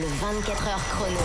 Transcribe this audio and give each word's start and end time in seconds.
Le 0.00 0.06
24 0.06 0.66
heures 0.66 0.84
chrono. 0.94 1.18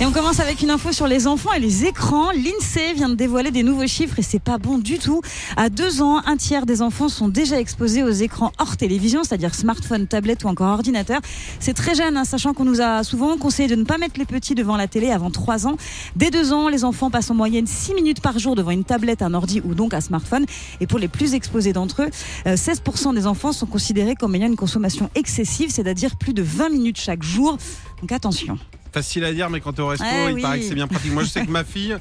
Et 0.00 0.04
on 0.04 0.12
commence 0.12 0.38
avec 0.38 0.60
une 0.60 0.68
info 0.68 0.92
sur 0.92 1.06
les 1.06 1.26
enfants 1.26 1.52
et 1.52 1.60
les 1.60 1.86
écrans. 1.86 2.30
L'INSEE 2.30 2.92
vient 2.94 3.08
de 3.08 3.14
dévoiler 3.14 3.50
des 3.50 3.62
nouveaux 3.62 3.86
chiffres 3.86 4.18
et 4.18 4.22
c'est 4.22 4.38
pas 4.38 4.58
bon 4.58 4.76
du 4.76 4.98
tout. 4.98 5.22
À 5.56 5.70
deux 5.70 6.02
ans, 6.02 6.20
un 6.26 6.36
tiers 6.36 6.66
des 6.66 6.82
enfants 6.82 7.08
sont 7.08 7.28
déjà 7.28 7.58
exposés 7.58 8.02
aux 8.02 8.10
écrans 8.10 8.52
hors 8.58 8.76
télévision, 8.76 9.24
c'est-à-dire 9.24 9.54
smartphone, 9.54 10.06
tablette 10.06 10.44
ou 10.44 10.48
encore 10.48 10.68
ordinateur. 10.68 11.22
C'est 11.58 11.72
très 11.72 11.94
jeune, 11.94 12.18
hein, 12.18 12.26
sachant 12.26 12.52
qu'on 12.52 12.66
nous 12.66 12.82
a 12.82 13.02
souvent 13.02 13.38
conseillé 13.38 13.66
de 13.66 13.76
ne 13.76 13.84
pas 13.84 13.96
mettre 13.96 14.18
les 14.18 14.26
petits 14.26 14.54
devant 14.54 14.76
la 14.76 14.88
télé 14.88 15.10
avant 15.10 15.30
trois 15.30 15.66
ans. 15.66 15.78
Dès 16.14 16.30
deux 16.30 16.52
ans, 16.52 16.68
les 16.68 16.84
enfants 16.84 17.08
passent 17.08 17.30
en 17.30 17.34
moyenne 17.34 17.66
six 17.66 17.94
minutes 17.94 18.20
par 18.20 18.38
jour 18.38 18.56
devant 18.56 18.72
une 18.72 18.84
tablette, 18.84 19.22
un 19.22 19.32
ordi 19.32 19.62
ou 19.64 19.74
donc 19.74 19.94
un 19.94 20.02
smartphone. 20.02 20.44
Et 20.82 20.86
pour 20.86 20.98
les 20.98 21.08
plus 21.08 21.32
exposés 21.32 21.72
d'entre 21.72 22.02
eux, 22.02 22.10
euh, 22.46 22.56
16% 22.56 23.14
des 23.14 23.26
enfants 23.26 23.52
sont 23.52 23.66
considérés 23.66 24.16
comme 24.16 24.34
ayant 24.34 24.48
une 24.48 24.56
consommation 24.56 25.08
excessive, 25.14 25.70
c'est-à-dire 25.70 26.16
plus 26.16 26.34
de 26.34 26.42
20 26.42 26.68
minutes 26.68 27.00
chaque 27.00 27.22
jour. 27.22 27.56
Donc 28.00 28.12
attention. 28.12 28.58
Facile 28.92 29.24
à 29.24 29.32
dire, 29.32 29.50
mais 29.50 29.60
quand 29.60 29.72
t'es 29.74 29.82
au 29.82 29.88
resto, 29.88 30.04
Ouais, 30.04 30.30
il 30.30 30.34
oui. 30.36 30.42
paraît 30.42 30.60
que 30.60 30.66
c'est 30.66 30.74
bien 30.74 30.86
pratique. 30.88 31.12
Moi, 31.12 31.22
je 31.24 31.28
sais 31.28 31.44
que 31.44 31.50
ma 31.50 31.62
fille, 31.64 31.96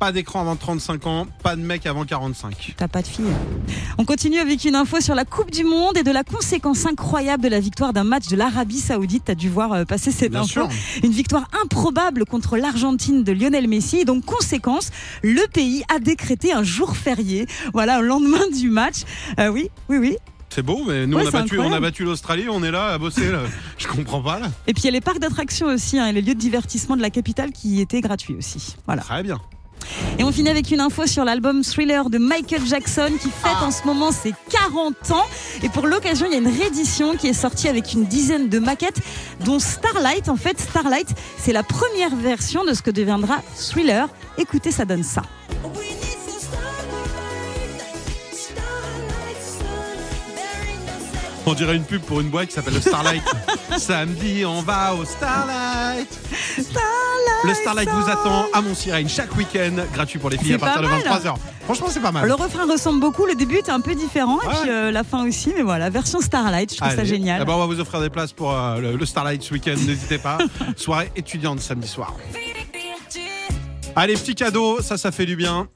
pas 0.00 0.10
d'écran 0.10 0.40
avant 0.40 0.56
35 0.56 1.06
ans, 1.06 1.26
pas 1.44 1.54
de 1.54 1.62
mec 1.62 1.86
avant 1.86 2.04
45. 2.04 2.74
T'as 2.76 2.88
pas 2.88 3.02
de 3.02 3.06
fille. 3.06 3.24
On 3.96 4.04
continue 4.04 4.38
avec 4.38 4.64
une 4.64 4.74
info 4.74 5.00
sur 5.00 5.14
la 5.14 5.24
Coupe 5.24 5.52
du 5.52 5.62
Monde 5.62 5.96
et 5.96 6.02
de 6.02 6.10
la 6.10 6.24
conséquence 6.24 6.84
incroyable 6.86 7.44
de 7.44 7.48
la 7.48 7.60
victoire 7.60 7.92
d'un 7.92 8.02
match 8.02 8.26
de 8.26 8.34
l'Arabie 8.34 8.80
Saoudite. 8.80 9.22
T'as 9.26 9.36
dû 9.36 9.48
voir 9.48 9.72
euh, 9.72 9.84
passer 9.84 10.10
cette 10.10 10.32
Bien 10.32 10.40
info. 10.40 10.48
sûr. 10.48 10.68
Une 11.04 11.12
victoire 11.12 11.48
improbable 11.62 12.24
contre 12.24 12.56
l'Argentine 12.56 13.22
de 13.22 13.30
Lionel 13.30 13.68
Messi. 13.68 13.98
Et 13.98 14.04
donc, 14.04 14.24
conséquence, 14.24 14.90
le 15.22 15.46
pays 15.52 15.84
a 15.94 16.00
décrété 16.00 16.52
un 16.52 16.64
jour 16.64 16.96
férié. 16.96 17.46
Voilà, 17.72 18.00
au 18.00 18.02
lendemain 18.02 18.48
du 18.52 18.68
match. 18.70 19.02
Euh, 19.38 19.46
oui, 19.48 19.68
oui, 19.88 19.98
oui. 19.98 20.16
C'est 20.54 20.62
beau, 20.62 20.82
mais 20.86 21.06
nous, 21.06 21.16
Ouais, 21.16 21.24
on, 21.24 21.28
a 21.28 21.30
battu, 21.30 21.58
on 21.58 21.72
a 21.72 21.80
battu 21.80 22.04
l'Australie, 22.04 22.44
on 22.50 22.62
est 22.62 22.70
là 22.70 22.88
à 22.88 22.98
bosser. 22.98 23.30
Là. 23.30 23.38
Je 23.78 23.86
comprends 23.86 24.20
pas. 24.20 24.38
Là. 24.38 24.50
Et 24.66 24.74
puis, 24.74 24.82
il 24.82 24.84
y 24.84 24.88
a 24.88 24.92
les 24.92 25.00
parcs 25.00 25.18
d'attractions 25.18 25.68
aussi, 25.68 25.98
hein, 25.98 26.08
et 26.08 26.12
les 26.12 26.20
lieux 26.20 26.34
de 26.34 26.38
divertissement 26.38 26.94
de 26.94 27.00
la 27.00 27.08
capitale 27.08 27.52
qui 27.52 27.80
étaient 27.80 28.02
gratuits 28.02 28.34
aussi. 28.34 28.76
Voilà. 28.84 29.00
Très 29.00 29.22
bien. 29.22 29.40
Et 30.18 30.24
on 30.24 30.30
finit 30.30 30.50
avec 30.50 30.70
une 30.70 30.80
info 30.80 31.06
sur 31.06 31.24
l'album 31.24 31.62
Thriller 31.62 32.10
de 32.10 32.18
Michael 32.18 32.66
Jackson 32.66 33.08
qui 33.20 33.30
fête 33.30 33.62
en 33.62 33.70
ce 33.70 33.84
moment 33.86 34.12
ses 34.12 34.34
40 34.50 35.10
ans. 35.12 35.24
Et 35.62 35.70
pour 35.70 35.86
l'occasion, 35.86 36.26
il 36.26 36.32
y 36.32 36.36
a 36.36 36.38
une 36.38 36.54
réédition 36.54 37.16
qui 37.16 37.28
est 37.28 37.32
sortie 37.32 37.68
avec 37.68 37.94
une 37.94 38.04
dizaine 38.04 38.50
de 38.50 38.58
maquettes, 38.58 39.00
dont 39.46 39.58
Starlight. 39.58 40.28
En 40.28 40.36
fait, 40.36 40.60
Starlight, 40.60 41.08
c'est 41.38 41.54
la 41.54 41.62
première 41.62 42.14
version 42.14 42.62
de 42.64 42.74
ce 42.74 42.82
que 42.82 42.90
deviendra 42.90 43.40
Thriller. 43.56 44.06
Écoutez, 44.36 44.70
ça 44.70 44.84
donne 44.84 45.02
ça. 45.02 45.22
On 51.44 51.54
dirait 51.54 51.76
une 51.76 51.84
pub 51.84 52.02
pour 52.02 52.20
une 52.20 52.28
boîte 52.28 52.48
qui 52.48 52.54
s'appelle 52.54 52.74
le 52.74 52.80
Starlight. 52.80 53.22
Samedi, 53.76 54.44
on 54.46 54.62
va 54.62 54.94
au 54.94 55.04
Starlight. 55.04 56.08
Le 57.44 57.54
Starlight 57.54 57.88
vous 57.90 58.08
attend 58.08 58.46
à 58.52 58.60
Montsirène 58.60 59.08
chaque 59.08 59.36
week-end, 59.36 59.72
gratuit 59.92 60.20
pour 60.20 60.30
les 60.30 60.38
filles 60.38 60.54
à 60.54 60.58
partir 60.58 60.82
de 60.82 60.86
pas 60.86 60.92
mal. 60.98 61.20
23h. 61.20 61.34
Franchement, 61.64 61.86
c'est 61.90 62.00
pas 62.00 62.12
mal. 62.12 62.26
Le 62.28 62.34
refrain 62.34 62.64
ressemble 62.70 63.00
beaucoup, 63.00 63.26
le 63.26 63.34
début 63.34 63.56
est 63.56 63.68
un 63.70 63.80
peu 63.80 63.94
différent, 63.96 64.38
et 64.40 64.46
puis 64.46 64.70
euh, 64.70 64.92
la 64.92 65.02
fin 65.02 65.26
aussi. 65.26 65.52
Mais 65.56 65.62
voilà, 65.62 65.90
version 65.90 66.20
Starlight, 66.20 66.72
je 66.72 66.78
trouve 66.80 66.94
ça 66.94 67.04
génial. 67.04 67.40
Eh 67.42 67.44
ben, 67.44 67.54
on 67.54 67.58
va 67.58 67.66
vous 67.66 67.80
offrir 67.80 68.00
des 68.00 68.10
places 68.10 68.32
pour 68.32 68.52
euh, 68.52 68.78
le, 68.78 68.96
le 68.96 69.06
Starlight 69.06 69.42
ce 69.42 69.52
week-end, 69.52 69.74
n'hésitez 69.86 70.18
pas. 70.18 70.38
Soirée 70.76 71.10
étudiante 71.16 71.58
samedi 71.60 71.88
soir. 71.88 72.14
Allez, 73.96 74.14
petit 74.14 74.34
cadeau, 74.36 74.80
ça, 74.80 74.96
ça 74.96 75.10
fait 75.10 75.26
du 75.26 75.34
bien. 75.36 75.66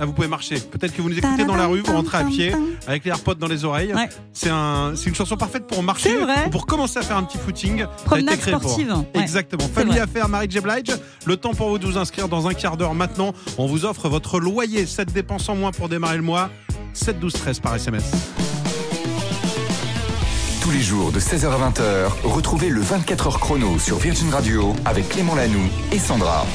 Ah, 0.00 0.06
vous 0.06 0.12
pouvez 0.12 0.28
marcher. 0.28 0.58
Peut-être 0.58 0.92
que 0.94 1.00
vous 1.02 1.08
nous 1.08 1.18
écoutez 1.18 1.44
dans 1.44 1.54
la 1.56 1.66
rue, 1.66 1.80
vous 1.80 1.92
rentrez 1.92 2.18
à 2.18 2.24
pied 2.24 2.52
avec 2.86 3.04
les 3.04 3.10
AirPods 3.10 3.34
dans 3.34 3.46
les 3.46 3.64
oreilles. 3.64 3.94
Ouais. 3.94 4.08
C'est 4.32 4.50
un, 4.50 4.92
c'est 4.96 5.08
une 5.08 5.14
chanson 5.14 5.36
parfaite 5.36 5.66
pour 5.66 5.82
marcher 5.82 6.10
C'est 6.10 6.16
vrai. 6.24 6.46
ou 6.46 6.50
pour 6.50 6.66
commencer 6.66 6.98
à 6.98 7.02
faire 7.02 7.16
un 7.16 7.22
petit 7.22 7.38
footing. 7.38 7.86
Promenade 8.04 8.38
pour. 8.40 8.60
sportive, 8.60 8.92
ouais. 9.14 9.20
Exactement. 9.22 9.68
Famille 9.72 9.98
à 9.98 10.06
faire, 10.06 10.28
Marie 10.28 10.48
J. 10.50 10.60
Blige. 10.60 10.96
Le 11.26 11.36
temps 11.36 11.54
pour 11.54 11.68
vous 11.68 11.78
de 11.78 11.86
vous 11.86 11.96
inscrire 11.98 12.28
dans 12.28 12.48
un 12.48 12.54
quart 12.54 12.76
d'heure 12.76 12.94
maintenant. 12.94 13.32
On 13.56 13.66
vous 13.66 13.84
offre 13.84 14.08
votre 14.08 14.40
loyer, 14.40 14.84
7 14.86 15.12
dépenses 15.12 15.48
en 15.48 15.54
moins 15.54 15.70
pour 15.70 15.88
démarrer 15.88 16.16
le 16.16 16.22
mois. 16.22 16.50
7 16.92 17.18
12 17.20 17.32
13 17.32 17.60
par 17.60 17.74
SMS. 17.76 18.04
Tous 20.62 20.70
les 20.70 20.80
jours 20.80 21.12
de 21.12 21.20
16h 21.20 21.46
à 21.46 21.70
20h, 21.70 22.08
retrouvez 22.24 22.68
le 22.70 22.80
24h 22.82 23.38
chrono 23.38 23.78
sur 23.78 23.98
Virgin 23.98 24.30
Radio 24.32 24.74
avec 24.86 25.08
Clément 25.10 25.34
Lanoux 25.34 25.68
et 25.92 25.98
Sandra. 25.98 26.46